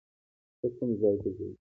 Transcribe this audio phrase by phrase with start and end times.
[0.59, 1.47] ته کوم ځای ته ځې؟